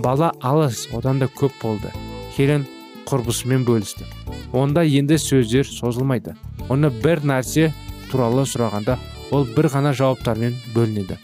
бала 0.00 0.32
алыс 0.40 0.86
одан 0.92 1.18
да 1.18 1.26
көп 1.26 1.52
болды. 1.62 1.90
Хелен 2.36 2.66
құрбысымен 3.06 3.64
бөлісті. 3.66 4.06
Онда 4.52 4.84
енді 4.84 5.18
сөздер 5.18 5.66
созылмайды. 5.68 6.34
Оны 6.68 6.90
бір 6.90 7.24
нәрсе 7.26 7.72
туралы 8.10 8.46
сұрағанда 8.48 8.96
ол 9.30 9.46
бір 9.56 9.70
ғана 9.74 9.92
жауаптармен 9.92 10.56
бөлінеді. 10.74 11.18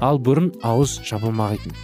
Ал 0.00 0.18
бұрын 0.18 0.52
ауыз 0.62 1.00
жабылмаған 1.04 1.74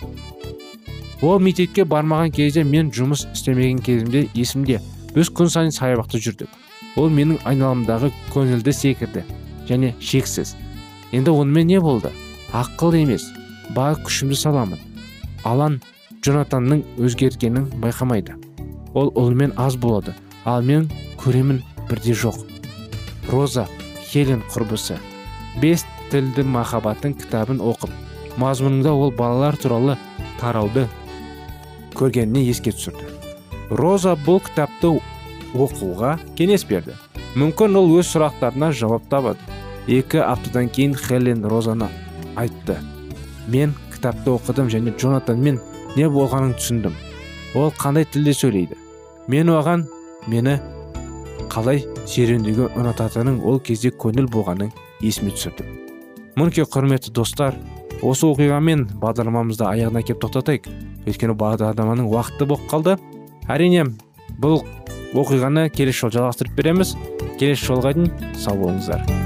ол 1.23 1.38
мектепке 1.40 1.85
бармаған 1.88 2.31
кезде 2.33 2.62
мен 2.64 2.90
жұмыс 2.93 3.25
істемеген 3.33 3.78
кезімде 3.81 4.26
есімде 4.35 4.81
біз 5.14 5.31
күн 5.33 5.49
сайын 5.49 5.73
саябақта 5.73 6.21
жүрдік. 6.21 6.50
Ол 6.97 7.09
менің 7.12 7.40
айналамдағы 7.49 8.12
көңілді 8.35 8.73
секірді 8.73 9.25
және 9.69 9.95
шексіз. 10.00 10.55
Енді 11.12 11.30
онымен 11.30 11.66
не 11.66 11.80
болды? 11.80 12.12
Ақыл 12.52 12.96
емес. 12.98 13.28
Бар 13.75 13.98
күшімді 14.00 14.38
саламын. 14.38 14.80
Алан 15.44 15.80
джонатанның 16.22 16.84
өзгергенін 16.98 17.68
байқамайды. 17.82 18.36
Ол 18.94 19.12
ұлымен 19.14 19.54
аз 19.56 19.76
болады. 19.76 20.14
Ал 20.44 20.62
мен 20.62 20.88
көремін 21.20 21.62
бірде 21.90 22.14
жоқ. 22.14 22.38
Роза 23.30 23.66
хелен 24.10 24.42
құрбысы. 24.54 24.98
Бес 25.60 25.84
тілді 26.10 26.46
махаббаттың 26.46 27.16
кітабын 27.18 27.60
оқып 27.60 27.90
мазмұнында 28.40 28.92
ол 28.92 29.12
балалар 29.16 29.56
туралы 29.56 29.96
тарауды 30.40 30.86
көргеніне 31.96 32.44
еске 32.50 32.72
түсірді. 32.75 33.08
Роза 33.70 34.14
бұл 34.26 34.42
кітапты 34.44 34.92
оқуға 35.56 36.16
кеңес 36.38 36.66
берді. 36.68 36.94
Мүмкін 37.36 37.78
ол 37.80 37.96
өз 37.98 38.12
сұрақтарына 38.12 38.70
жауап 38.76 39.08
табады. 39.10 39.40
Екі 39.87 40.19
аптадан 40.19 40.69
кейін 40.69 40.95
хелен 40.95 41.45
розаны 41.45 41.88
айтты. 42.37 42.78
Мен 43.49 43.75
кітапты 43.93 44.33
оқыдым 44.35 44.71
және 44.71 44.95
джонатанмен 44.97 45.61
не 45.97 46.08
болғанын 46.10 46.56
түсіндім. 46.58 46.95
Ол 47.54 47.73
қандай 47.78 48.04
тілде 48.04 48.34
сөйлейді? 48.34 48.76
Мен 49.28 49.50
оған 49.50 49.87
мені 50.26 50.58
қалай 51.52 51.84
серуендеуге 52.06 52.69
ұнататынын 52.76 53.41
ол 53.47 53.60
кезде 53.60 53.91
көңіл 53.91 54.28
болғанын 54.32 54.73
есіме 55.00 55.32
түсірдім. 55.37 55.71
Мінекей 56.37 56.67
құрметті 56.69 57.15
достар 57.17 57.56
осы 58.02 58.26
оқиғамен 58.28 58.89
бағдарламамызды 59.00 59.65
аяғына 59.65 60.02
келіп 60.04 60.21
тоқтатайық. 60.26 60.69
Өйткені 61.06 61.37
бағдарламаның 61.41 62.10
уақыты 62.10 62.49
болып 62.50 62.67
қалды. 62.71 62.99
Әрине 63.49 63.87
бұл 64.43 64.60
оқиғаны 65.15 65.71
келесі 65.71 66.04
жолы 66.04 66.19
жалғастырып 66.19 66.58
береміз. 66.58 66.97
Келесі 67.41 67.71
жолға 67.71 67.95
дейін 67.97 68.37
сау 68.37 68.60
болыңыздар. 68.60 69.25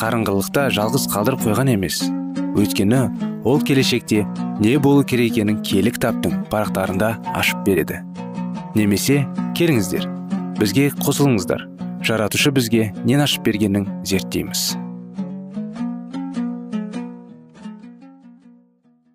қарыңғылықта 0.00 0.70
жалғыз 0.72 1.02
қалдырып 1.12 1.42
қойған 1.44 1.74
емес. 1.74 1.98
Өйткені 2.56 3.00
ол 3.44 3.60
келешекте 3.60 4.22
не 4.62 4.78
болу 4.80 5.04
керек 5.04 5.34
екенін 5.34 5.60
киелі 5.60 5.92
кітаптың 5.92 6.46
парақтарында 6.48 7.10
ашып 7.36 7.60
береді. 7.66 8.00
Немесе 8.72 9.26
келіңіздер 9.58 10.08
бізге 10.56 10.88
қосылыңыздар. 11.04 11.66
Жаратушы 12.00 12.48
бізге 12.56 12.90
нен 13.04 13.20
ашып 13.20 13.44
бергенін 13.44 13.86
зерттейміз. 14.08 14.74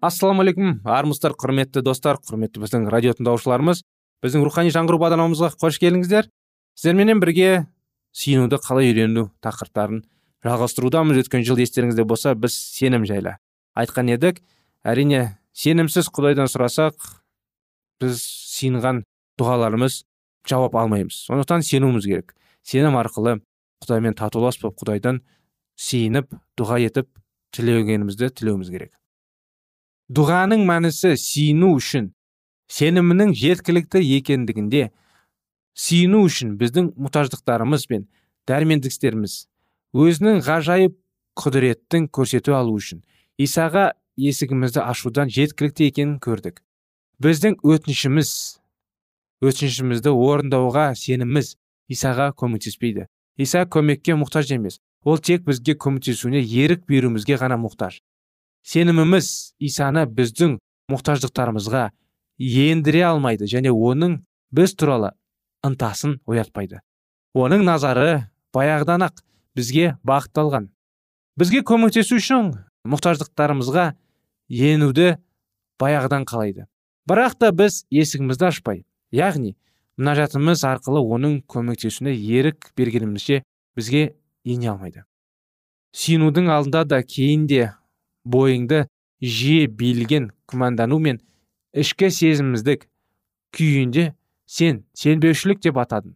Ассалаумағалейкум 0.05 0.83
армысыздар 0.85 1.33
құрметті 1.33 1.81
достар 1.81 2.21
құрметті 2.21 2.61
біздің 2.61 2.91
радио 2.93 3.17
тыңдаушыларымыз. 3.17 3.81
Біздің 4.21 4.45
рухани 4.45 4.73
жаңғыру 4.73 5.01
бағдарламамызға 5.01 5.55
қош 5.57 5.81
келдіңіздер. 5.81 6.29
Сіздерменен 6.77 7.23
бірге 7.23 7.65
сүйінуді 8.13 8.61
қалай 8.61 8.93
үйрену 8.93 9.31
тақырыптарын 9.41 10.05
жалғастырудамыз 10.45 11.23
өткен 11.23 11.45
жыл 11.45 11.59
естеріңізде 11.63 12.05
болса 12.05 12.35
біз 12.37 12.53
сенім 12.53 13.05
жайлы 13.09 13.35
айтқан 13.75 14.11
едік. 14.13 14.41
Әрине 14.85 15.39
сенімсіз 15.57 16.11
құдайдан 16.13 16.49
сұрасақ 16.51 16.95
біз 18.01 18.21
сиынған 18.21 19.01
дұғаларымыз 19.39 20.03
жауап 20.47 20.75
алмаймыз. 20.77 21.25
Сондықтан 21.25 21.65
сенуіміз 21.65 22.05
керек. 22.05 22.35
Сенім 22.61 22.97
арқылы 22.99 23.39
құдаймен 23.83 24.15
татулас 24.17 24.59
болып 24.61 24.77
құдайдан 24.83 25.23
сиініп 25.75 26.29
дұға 26.59 26.79
етіп 26.85 27.09
тілегенімізді 27.55 28.29
тілеуіміз 28.37 28.69
керек. 28.69 28.93
Дұғаның 30.13 30.67
мәнісі 30.69 31.15
сиыну 31.17 31.73
үшін 31.79 32.11
сенімінің 32.69 33.33
жеткілікті 33.37 34.03
екендігінде 34.19 34.89
сиыну 35.73 36.21
үшін 36.27 36.55
біздің 36.59 36.93
мұқтаждықтарымыз 36.93 37.87
бен 37.89 38.05
дәрмендіктеріміз 38.49 39.37
өзінің 39.95 40.41
ғажайып 40.43 40.95
құдіреттің 41.39 42.09
көрсету 42.11 42.55
алу 42.57 42.75
үшін. 42.75 43.01
Исаға 43.39 43.93
есігімізді 44.19 44.81
ашудан 44.83 45.31
жеткілікті 45.31 45.87
екенін 45.87 46.17
көрдік. 46.23 46.61
Біздің 47.23 47.59
өтінішіміз 47.63 48.31
өтінішімізді 49.45 50.11
орындауға 50.11 50.89
сеніміміз 50.99 51.55
исаға 51.91 52.31
көмектеспейді. 52.35 53.07
Иса 53.37 53.65
көмекке 53.67 54.15
мұқтаж 54.19 54.51
емес 54.55 54.79
ол 55.03 55.19
тек 55.19 55.45
бізге 55.47 55.75
көмектесуіне 55.79 56.41
ерік 56.43 56.85
беруімізге 56.89 57.37
ғана 57.39 57.59
мұқтаж. 57.59 57.99
Сеніміміз 58.65 59.55
исаны 59.59 60.05
біздің 60.07 60.57
мұқтаждықтарымызға 60.91 61.89
ендіре 62.39 63.03
алмайды 63.07 63.47
және 63.51 63.71
оның 63.71 64.21
біз 64.51 64.75
туралы 64.75 65.11
ынтасын 65.65 66.19
оятпайды. 66.25 66.79
Оның 67.35 67.63
назары 67.67 68.25
баяғыдан 68.55 69.05
ақ 69.09 69.21
бізге 69.55 69.95
бағытталған. 70.07 70.69
Бізге 71.39 71.61
көмектесу 71.67 72.19
үшін 72.19 72.53
мұқтаждықтарымызға 72.87 73.93
енуді 74.49 75.15
баяғыдан 75.81 76.25
қалайды. 76.27 76.67
Бірақ 77.09 77.37
та 77.39 77.51
біз 77.51 77.83
есігімізді 77.93 78.49
ашпай 78.49 78.83
яғни 79.15 79.55
мұнажатымыз 79.99 80.63
арқылы 80.67 81.01
оның 81.15 81.39
көмектесуіне 81.51 82.13
ерік 82.15 82.71
бергенімізше 82.77 83.43
бізге 83.77 84.15
ене 84.43 84.71
алмайды. 84.71 85.05
Сүйінудің 85.95 86.49
алдында 86.51 86.83
да 86.83 87.01
кейін 87.03 87.45
де 87.47 87.69
бойыңды 88.27 88.85
жиі 89.21 89.67
билген 89.67 90.31
күмәндану 90.51 90.99
мен 90.99 91.21
ішкі 91.73 92.09
сезіміміздік 92.11 92.87
күйінде 93.55 94.11
сен 94.45 94.83
сенбеушілік 94.97 95.61
деп 95.63 95.79
атадың. 95.79 96.15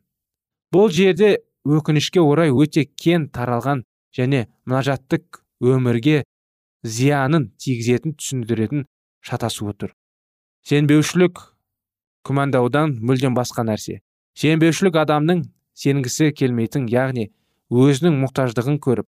Бұл 0.74 0.92
жерде 0.94 1.38
өкінішке 1.68 2.22
орай 2.22 2.52
өте 2.54 2.86
кен 2.86 3.28
таралған 3.34 3.84
және 4.16 4.46
мұнажаттық 4.70 5.42
өмірге 5.60 6.24
зиянын 6.84 7.50
тигізетін 7.60 8.16
түсіндіретін 8.16 8.86
шатасуы 9.26 9.76
тұр. 9.76 9.94
Сенбеушілік 10.64 11.42
күмәндаудан 12.28 12.98
мүлдем 13.04 13.36
басқа 13.36 13.66
нәрсе. 13.68 14.00
Сенбеушілік 14.40 15.00
адамның 15.04 15.44
сенгісі 15.76 16.32
келмейтін 16.36 16.88
яғни 16.92 17.30
өзінің 17.70 18.20
мұқтаждығын 18.24 18.80
көріп 18.84 19.08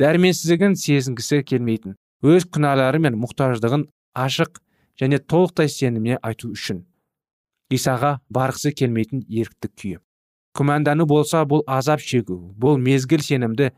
дәрменсіздігін 0.00 0.76
сезінгісі 0.80 1.42
келмейтін 1.44 1.96
өз 2.24 2.46
күнәлары 2.52 3.00
мен 3.04 3.16
мұқтаждығын 3.20 3.86
ашық 4.16 4.60
және 5.00 5.20
толықтай 5.20 5.68
сеніміне 5.72 6.18
айту 6.22 6.50
үшін. 6.56 6.84
Исаға 7.70 8.18
барғысы 8.32 8.72
келмейтін 8.76 9.22
еріктік 9.28 9.72
күйі. 9.76 9.98
Күмәндану 10.56 11.06
болса 11.06 11.44
бұл 11.48 11.62
азап 11.66 12.02
шегу 12.02 12.38
бұл 12.58 12.78
мезгіл 12.82 13.22
сенімді 13.22 13.70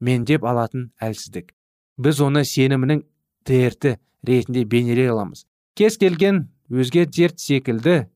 мендеп 0.00 0.44
алатын 0.44 0.90
әлсіздік. 1.00 1.52
Біз 2.00 2.20
оны 2.24 2.44
сенімінің 2.44 3.02
дерті 3.46 3.96
ретінде 4.26 4.64
бейнелей 4.64 5.10
аламыз. 5.12 5.44
Кез 5.76 5.96
келген 6.00 6.48
өзге 6.70 7.06
дерт 7.06 7.40
секілді 7.40 8.06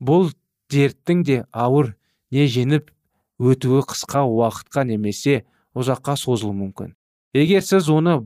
бұл 0.00 0.32
дерттің 0.72 1.24
де 1.24 1.38
ауыр 1.52 1.94
не 2.32 2.46
жеңіп 2.50 2.90
өтуі 3.40 3.82
қысқа 3.88 4.24
уақытқа 4.28 4.84
немесе 4.88 5.42
ұзаққа 5.74 6.16
созылуы 6.20 6.54
мүмкін. 6.60 6.94
Егер 7.34 7.64
сіз 7.66 7.88
оны 7.90 8.20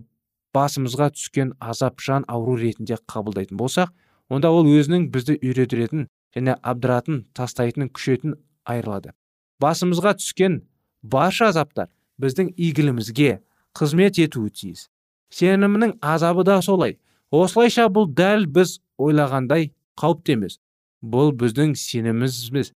басымызға 0.55 1.11
түскен 1.15 1.55
азап 1.61 2.01
жан 2.05 2.27
ауру 2.29 2.57
ретінде 2.61 2.99
қабылдайтын 3.09 3.59
болсақ 3.61 3.93
онда 4.29 4.51
ол 4.53 4.69
өзінің 4.69 5.09
бізді 5.15 5.39
үйретіретін 5.41 6.09
және 6.37 6.57
абдыратын 6.63 7.25
тастайтын 7.37 7.89
күшетін 7.89 8.37
айырылады. 8.69 9.15
Басымызға 9.63 10.15
түскен 10.21 10.61
барша 11.03 11.51
азаптар 11.53 11.89
біздің 12.21 12.53
игілімізге 12.57 13.41
қызмет 13.77 14.21
етуі 14.23 14.51
тиіс. 14.51 14.89
Сенімнің 15.35 15.99
азабы 16.01 16.45
да 16.45 16.61
солай. 16.63 16.99
Осылайша 17.31 17.89
бұл 17.93 18.09
дәл 18.09 18.47
біз 18.47 18.79
ойлағандай 18.99 19.73
қауіпті 19.99 20.39
емес. 20.39 20.59
Бұл 21.03 21.33
біздің 21.37 21.75
сеніміміз 21.79 22.73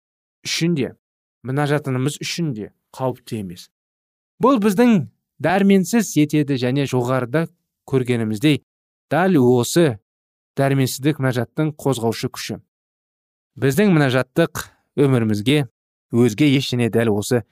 үшін 0.44 0.74
де 0.76 0.92
мінажатынымыз 1.46 2.18
үшін 2.20 2.53
де 2.57 2.72
қауіпті 2.96 3.40
емес. 3.44 3.68
Бұл 4.42 4.61
біздің 4.61 5.07
дәрменсіз 5.40 6.12
етеді 6.20 6.59
және 6.61 6.87
жоғарыда 6.90 7.46
көргеніміздей 7.88 8.61
дәл 9.12 9.38
осы 9.40 10.00
дәрменсіздік 10.59 11.20
мінажаттың 11.22 11.74
қозғаушы 11.81 12.31
күші. 12.35 12.59
Біздің 13.61 13.94
мінажаттық 13.94 14.66
өмірімізге 15.00 15.64
өзге 16.10 16.48
ештеңе 16.56 16.90
дәл 16.92 17.12
осы 17.14 17.42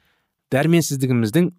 дәрменсіздігіміздің 0.53 1.51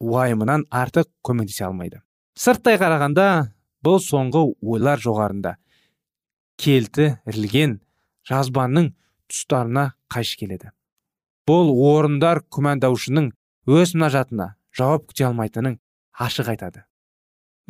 уайымынан 0.00 0.66
артық 0.70 1.08
көмектесе 1.24 1.66
алмайды. 1.66 2.02
Сырттай 2.36 2.78
қарағанда 2.80 3.52
бұл 3.84 4.00
соңғы 4.02 4.42
ойлар 4.60 5.00
жоғарында 5.00 5.56
келтірілген 6.60 7.78
жазбаның 8.28 8.92
тұстарына 9.30 9.92
қайшы 10.12 10.38
келеді. 10.40 10.72
Бұл 11.46 11.70
орындар 11.72 12.42
күмәндаушының 12.50 13.30
өз 13.70 13.94
мұнажатына 13.94 14.54
жауап 14.76 15.06
күте 15.10 15.26
алмайтынын 15.28 15.78
ашық 16.18 16.50
айтады. 16.52 16.84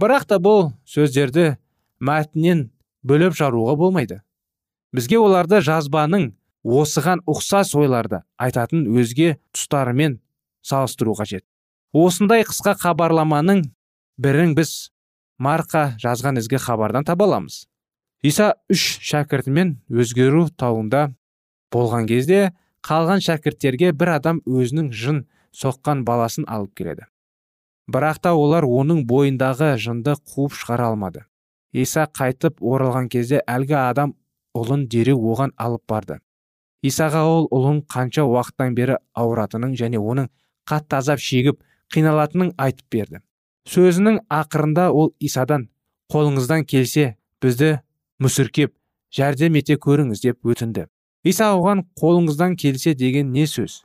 Бірақ 0.01 0.27
та 0.31 0.39
бұл 0.43 0.73
сөздерді 0.89 1.57
мәтіннен 2.01 2.71
бөліп 3.07 3.37
жаруға 3.37 3.77
болмайды. 3.81 4.21
Бізге 4.93 5.19
оларды 5.21 5.61
жазбаның 5.65 6.31
осыған 6.67 7.23
ұқсас 7.31 7.73
ойларды 7.79 8.23
айтатын 8.43 8.87
өзге 8.99 9.37
тұстарымен 9.55 10.19
салыстыру 10.67 11.15
қажет. 11.15 11.45
Осындай 11.95 12.43
қысқа 12.43 12.75
хабарламаның 12.81 13.63
бірін 14.19 14.57
біз 14.59 14.91
марқа 15.39 15.95
жазған 16.03 16.41
ізгі 16.43 16.59
хабардан 16.59 17.07
таба 17.07 17.29
аламыз. 17.29 17.67
Иса 18.23 18.55
үш 18.73 18.99
шәкіртімен 19.07 19.77
өзгеру 19.89 20.49
тауында 20.59 21.13
болған 21.73 22.09
кезде 22.11 22.51
қалған 22.87 23.23
шәкірттерге 23.23 23.93
бір 23.93 24.17
адам 24.17 24.43
өзінің 24.47 24.91
жын 24.91 25.23
соққан 25.55 26.03
баласын 26.09 26.49
алып 26.49 26.75
келеді. 26.75 27.07
Бірақ 27.87 28.19
та 28.23 28.35
олар 28.35 28.67
оның 28.67 29.05
бойындағы 29.07 29.77
жынды 29.79 30.17
қуып 30.19 30.57
шығара 30.59 30.91
алмады. 30.91 31.23
Иса 31.73 32.09
қайтып 32.11 32.59
оралған 32.59 33.09
кезде 33.13 33.43
әлгі 33.47 33.77
адам 33.79 34.17
ұлын 34.57 34.89
дереу 34.91 35.21
оған 35.33 35.53
алып 35.57 35.85
барды. 35.87 36.19
Исаға 36.83 37.23
ол 37.27 37.49
ұлын 37.55 37.83
қанша 37.89 38.25
уақыттан 38.27 38.75
бері 38.77 38.99
ауыратынын 39.15 39.77
және 39.79 40.01
оның 40.01 40.29
қатты 40.69 40.99
азап 40.99 41.23
шегіп 41.23 41.63
қиналатынын 41.95 42.53
айтып 42.59 42.87
берді. 42.93 43.23
Сөзінің 43.67 44.21
ақырында 44.31 44.91
ол 44.93 45.13
исадан 45.21 45.69
қолыңыздан 46.13 46.67
келсе 46.67 47.17
бізді 47.43 47.79
мүсіркеп 48.23 48.75
жәрдем 49.17 49.57
ете 49.59 49.77
көріңіз 49.81 50.23
деп 50.23 50.47
өтінді. 50.47 50.87
Иса 51.27 51.51
оған 51.57 51.83
қолыңыздан 51.99 52.55
келсе 52.57 52.95
деген 52.95 53.33
не 53.33 53.47
сөз? 53.51 53.83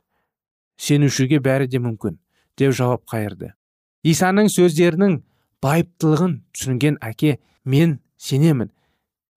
Сенушіге 0.78 1.40
бәрі 1.42 1.66
де 1.66 1.80
мүмкін 1.82 2.18
деп 2.58 2.74
жауап 2.78 3.02
қайырды. 3.10 3.52
Исаның 4.06 4.50
сөздерінің 4.50 5.18
байыптылығын 5.62 6.36
түсінген 6.54 6.98
әке 7.02 7.38
мен 7.64 7.98
сенемін. 8.18 8.70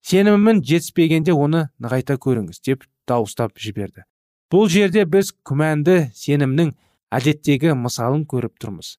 Сенімімін 0.06 0.62
жетіспегенде 0.62 1.34
оны 1.34 1.68
нығайта 1.82 2.14
көріңіз 2.22 2.62
деп 2.66 2.86
дауыстап 3.08 3.58
жіберді. 3.58 4.04
Бұл 4.52 4.68
жерде 4.70 5.04
біз 5.10 5.32
күмәнді 5.46 6.10
сенімнің 6.14 6.72
әдеттегі 7.14 7.74
мысалын 7.78 8.24
көріп 8.30 8.56
тұрмыз. 8.62 8.96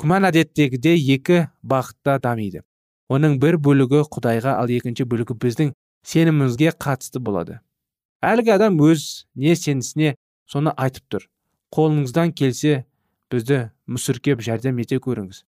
Күмән 0.00 0.28
әдеттегіде 0.30 0.94
екі 1.16 1.46
бағытта 1.62 2.18
дамиды. 2.22 2.62
Оның 3.08 3.38
бір 3.42 3.58
бөлігі 3.64 4.04
құдайға 4.12 4.58
ал 4.60 4.70
екінші 4.70 5.04
бөлігі 5.08 5.36
біздің 5.42 5.72
сенімімізге 6.06 6.72
қатысты 6.76 7.20
болады. 7.20 7.58
Әлгі 8.24 8.54
адам 8.54 8.78
өз 8.84 9.26
не 9.34 9.56
сенісіне 9.56 10.14
соны 10.50 10.72
айтып 10.76 11.04
тұр. 11.12 11.26
Қолыңыздан 11.74 12.32
келсе 12.36 12.84
бізді 13.32 13.68
мүсіркеп 13.88 14.40
жәрдем 14.44 14.78
ете 14.82 14.98
көріңіз. 15.02 15.42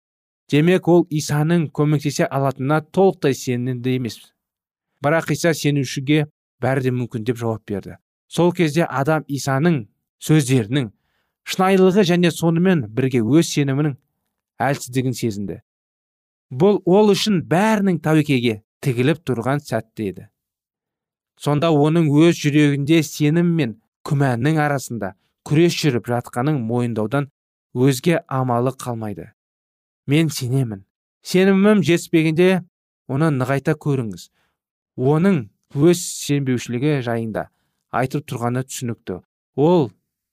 Демек 0.49 0.88
ол 0.88 1.05
исаның 1.12 1.67
көмектесе 1.75 2.25
алатынына 2.25 2.81
толықтай 2.95 3.36
сенімді 3.36 3.97
емес. 3.99 4.19
Бірақ 5.03 5.31
иса 5.36 5.53
сенушіге 5.53 6.27
бәрі 6.62 6.88
де 6.88 6.91
мүмкін 6.91 7.26
деп 7.28 7.38
жауап 7.38 7.63
берді. 7.67 7.98
Сол 8.28 8.52
кезде 8.54 8.86
адам 8.86 9.24
исаның 9.28 9.86
сөздерінің 10.24 10.89
шынайылығы 11.48 12.04
және 12.12 12.32
сонымен 12.34 12.86
бірге 12.93 13.22
өз 13.24 13.52
сенімінің 13.54 13.96
әлсіздігін 14.67 15.15
сезінді. 15.15 15.62
Бұл 16.52 16.82
ол 16.86 17.12
үшін 17.13 17.41
бәрінің 17.48 18.02
тәуекеге 18.04 18.62
тігіліп 18.84 19.24
тұрған 19.28 19.62
сәтте 19.63 20.10
еді. 20.12 20.28
Сонда 21.38 21.70
оның 21.72 22.10
өз 22.10 22.39
жүрегінде 22.41 23.02
сенім 23.06 23.54
мен 23.60 23.76
күмәннің 24.08 24.60
арасында 24.63 25.13
күрес 25.48 25.76
жүріп 25.78 26.08
жатқанын 26.12 26.60
мойындаудан 26.67 27.30
өзге 27.76 28.22
амалы 28.28 28.74
қалмайды. 28.74 29.32
Мен 30.08 30.30
сенемін. 30.30 30.86
Сенімім 31.22 31.84
жетіспегенде 31.84 32.63
оны 33.08 33.30
нығайта 33.36 33.76
көріңіз. 33.76 34.30
Оның 34.98 35.43
өз 35.75 35.99
сенбеушілігі 36.23 37.01
жайында 37.03 37.47
айтып 37.91 38.27
тұрғаны 38.30 38.63
түсінікті. 38.67 39.21
Ол 39.58 39.89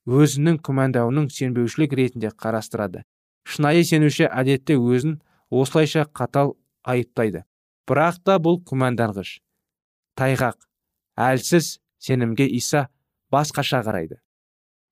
өзінің 0.06 0.60
күмәндауының 0.64 1.30
сенбеушілік 1.32 1.94
ретінде 1.98 2.30
қарастырады. 2.30 3.02
Шынайы 3.44 3.84
сенуші 3.84 4.28
әдетте 4.28 4.76
өзін 4.76 5.18
осылайша 5.50 6.06
қатал 6.06 6.54
айыптайды. 6.84 7.44
Бірақ 7.88 8.20
та 8.24 8.38
бұл 8.40 8.60
күмәнданғыш. 8.64 9.40
Тайғақ 10.16 10.56
әлсіз 11.20 11.78
сенімге 11.98 12.46
иса 12.48 12.88
басқаша 13.32 13.82
қарайды. 13.84 14.20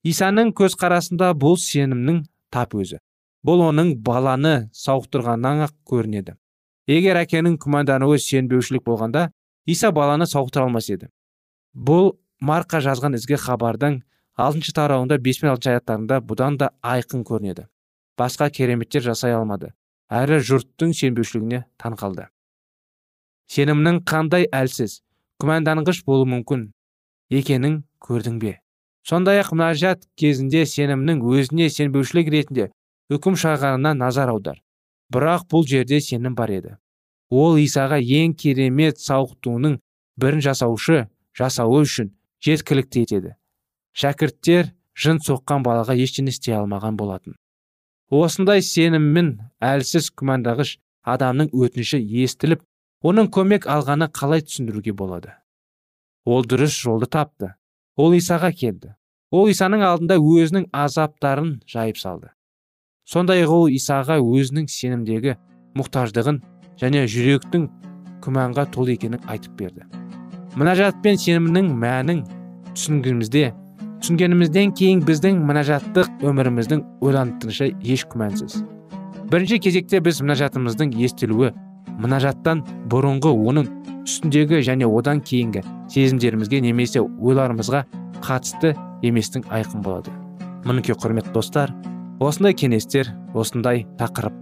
Исаның 0.04 0.52
көзқарасында 0.58 1.32
бұл 1.38 1.56
сенімнің 1.60 2.24
тап 2.50 2.74
өзі. 2.74 2.98
Бұл 3.46 3.62
оның 3.68 3.94
баланы 4.02 4.70
сауықтырғаннан 4.76 5.64
ақ 5.68 5.76
көрінеді. 5.88 6.34
Егер 6.90 7.20
әкенің 7.22 7.56
күмәндануы 7.62 8.18
сенбеушілік 8.18 8.84
болғанда 8.86 9.30
иса 9.66 9.92
баланы 9.92 10.26
сауықтыра 10.26 10.64
алмас 10.64 10.88
еді. 10.90 11.08
Бұл 11.74 12.16
марқа 12.40 12.80
жазған 12.84 13.16
ізгі 13.18 13.38
хабардың 13.40 14.00
алтыншы 14.36 14.74
тарауында 14.76 15.18
бес 15.18 15.40
пен 15.40 15.52
алтыншы 15.52 15.76
аяттарында 15.76 16.20
бұдан 16.26 16.58
да 16.58 16.72
айқын 16.82 17.24
көрінеді. 17.24 17.68
Басқа 18.18 18.50
кереметтер 18.50 19.02
жасай 19.02 19.34
алмады. 19.36 19.72
Әрі 20.12 20.42
жұрттың 20.44 20.92
сенбеушілігіне 20.92 21.64
таң 21.80 21.96
қалды. 21.96 22.26
Сенімнің 23.48 24.02
қандай 24.08 24.46
әлсіз 24.52 25.00
күмәнданғыш 25.40 26.02
болуы 26.04 26.28
мүмкін 26.28 26.66
екенін 27.32 27.82
көрдің 28.04 28.38
бе? 28.42 28.58
Сондай 29.08 29.40
ақ 29.42 29.54
мұнажат 29.54 30.04
кезінде 30.20 30.66
сенімнің 30.68 31.24
өзіне 31.24 31.70
сенбеушілік 31.72 32.30
ретінде 32.34 32.68
үкім 33.12 33.38
шығарғанына 33.40 33.96
назар 33.98 34.30
аудар. 34.30 34.60
Бірақ 35.12 35.48
бұл 35.50 35.66
жерде 35.68 36.00
сенім 36.00 36.36
бар 36.38 36.52
еді. 36.54 36.76
Ол 37.32 37.56
исаға 37.56 37.98
ең 37.98 38.34
керемет 38.36 39.00
сауықтуының 39.00 39.78
бірін 40.20 40.42
жасаушы 40.44 41.06
жасауы 41.38 41.82
үшін 41.86 42.10
жеткілікті 42.44 43.04
етеді. 43.06 43.34
Шәкірттер 43.96 44.72
жын 44.92 45.20
соққан 45.24 45.64
балаға 45.64 45.96
ештеңе 45.96 46.32
істей 46.34 46.56
алмаған 46.58 46.98
болатын. 47.00 47.36
Осындай 48.12 48.60
сеніммен 48.60 49.38
әлсіз 49.64 50.10
күмәндағыш 50.12 50.76
адамның 51.08 51.48
өтініші 51.56 52.02
естіліп 52.24 52.60
оның 53.02 53.30
көмек 53.32 53.66
алғаны 53.72 54.10
қалай 54.12 54.44
түсіндіруге 54.44 54.92
болады? 54.92 55.32
Ол 56.24 56.44
дұрыс 56.44 56.76
жолды 56.76 57.08
тапты. 57.08 57.54
Ол 57.96 58.12
исаға 58.14 58.52
келді. 58.52 58.94
Ол 59.32 59.48
исаның 59.48 59.82
алдында 59.88 60.20
өзінің 60.20 60.68
азаптарын 60.76 61.62
жайып 61.66 61.98
салды. 61.98 62.28
Сондай 63.08 63.42
ақ 63.42 63.56
ол 63.56 63.68
исаға 63.72 64.20
өзінің 64.20 64.68
сенімдегі 64.68 65.38
мұқтаждығын 65.76 66.42
және 66.82 67.06
жүректің 67.08 67.68
күмәнға 68.22 68.66
толы 68.74 68.96
екенін 68.96 69.22
айтып 69.30 69.56
берді. 69.58 69.86
Мінәжат 70.58 70.98
пен 71.04 71.18
сенімнің 71.18 71.70
мәнін 71.80 72.22
түсінгенімізде 72.74 73.52
түсінгенімізден 74.02 74.72
кейін 74.76 75.02
біздің 75.06 75.38
мінәжаттық 75.48 76.26
өміріміздің 76.26 76.82
ойлантырышы 77.06 77.70
еш 77.86 78.04
күмәнсіз. 78.12 78.58
Бірінші 79.30 79.60
кезекте 79.64 80.00
біз 80.04 80.20
мінәжатымыздың 80.24 80.92
естілуі 81.06 81.52
мінәжаттан 82.02 82.64
бұрынғы 82.90 83.30
оның 83.32 83.70
үстіндегі 84.02 84.60
және 84.66 84.88
одан 84.90 85.22
кейінгі 85.24 85.62
сезімдерімізге 85.94 86.60
немесе 86.66 87.00
ойларымызға 87.00 87.84
қатысты 88.26 88.74
еместің 89.06 89.46
айқын 89.48 89.86
болады. 89.86 90.12
Мінекей 90.66 90.98
құрметті 90.98 91.32
достар 91.34 91.72
осындай 92.20 92.54
кеңестер 92.58 93.14
осындай 93.34 93.86
тақырып 93.98 94.34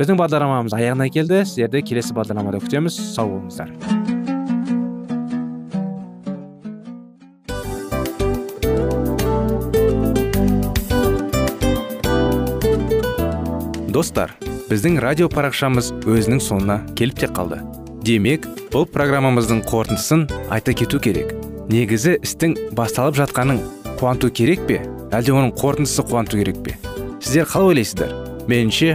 біздің 0.00 0.16
бағдарламамыз 0.16 0.72
аяғына 0.72 1.10
келді. 1.12 1.42
Сіздерді 1.44 1.82
келесі 1.84 2.14
бағдарламада 2.16 2.62
күтеміз. 2.64 2.96
Сау 3.12 3.34
болыңыздар. 3.34 3.68
Достар 13.92 14.32
біздің 14.70 14.96
радио 15.04 15.28
парақшамыз 15.28 15.92
өзінің 16.08 16.40
соңына 16.40 16.78
келіп 16.96 17.20
те 17.20 17.28
қалды. 17.28 17.60
Демек 18.06 18.48
бұл 18.72 18.86
программамыздың 18.88 19.60
қорытындысын 19.68 20.24
айта 20.48 20.72
кету 20.72 21.02
керек. 21.02 21.34
Негізі 21.68 22.16
істің 22.24 22.56
басталып 22.78 23.20
жатқанын 23.20 23.60
қуанту 24.00 24.32
керек 24.32 24.64
пе? 24.70 24.80
Әлде 25.12 25.36
оның 25.36 25.52
қорытындысы 25.60 26.06
қуанту 26.08 26.40
керек 26.40 26.64
пе? 26.64 26.78
Сіздер 27.20 27.50
қалай 27.50 27.74
ойлайсыздар? 27.74 28.14
Меніңше 28.48 28.94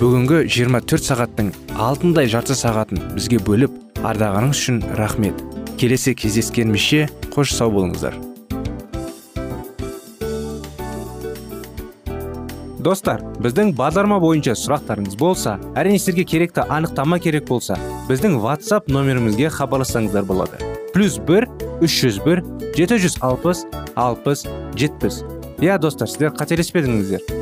Бүгінгі 0.00 0.42
24 0.48 1.04
сағаттың 1.04 1.48
алтындай 1.80 2.28
жарты 2.30 2.54
сағатын 2.56 3.00
бізге 3.16 3.38
бөліп 3.44 3.72
ардағаныңыз 4.06 4.58
үшін 4.58 4.78
рахмет. 4.98 5.40
Келесі 5.80 6.14
кездескенімізше 6.18 7.08
қош 7.34 7.54
сау 7.56 7.72
болыңыздар. 7.74 8.16
Достар 12.82 13.22
біздің 13.42 13.74
бағдарлама 13.78 14.18
бойынша 14.22 14.56
сұрақтарыңыз 14.58 15.18
болса 15.18 15.58
әрине 15.78 16.00
сіздерге 16.00 16.24
керекті 16.32 16.64
анықтама 16.66 17.20
керек 17.22 17.46
болса 17.50 17.76
біздің 18.08 18.40
whatsapp 18.42 18.90
нөмірімізге 18.90 19.52
хабарлассаңыздар 19.54 20.26
болады. 20.26 20.58
Плюс 20.94 21.20
бір 21.28 21.46
үш 21.82 22.00
жүз 22.02 22.18
бір 22.26 22.42
жеті 22.74 22.98
жүз 23.04 23.20
алпыс 23.22 23.66
алпыс 23.94 24.46
жетпіс. 24.74 25.22
Иә 25.62 25.78
достар 25.78 26.10
сіздер 26.10 26.34
қателеспедіңіздер. 26.34 27.41